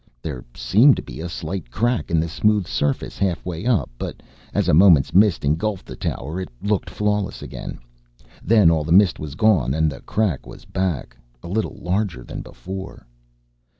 There 0.23 0.43
seemed 0.55 0.95
to 0.95 1.03
be 1.03 1.21
a 1.21 1.29
slight 1.29 1.69
crack 1.69 2.09
in 2.09 2.19
the 2.19 2.27
smooth 2.27 2.65
surface 2.65 3.19
half 3.19 3.45
way 3.45 3.67
up 3.67 3.87
but, 3.99 4.23
as 4.51 4.67
a 4.67 4.73
moment's 4.73 5.13
mist 5.13 5.45
engulfed 5.45 5.85
the 5.85 5.95
tower, 5.95 6.39
it 6.41 6.49
looked 6.59 6.89
flawless 6.89 7.43
again. 7.43 7.77
Then 8.43 8.71
all 8.71 8.83
the 8.83 8.91
mist 8.91 9.19
was 9.19 9.35
gone 9.35 9.75
and 9.75 9.91
the 9.91 10.01
crack 10.01 10.47
was 10.47 10.65
back, 10.65 11.15
a 11.43 11.47
little 11.47 11.77
larger 11.79 12.23
than 12.23 12.41
before. 12.41 13.05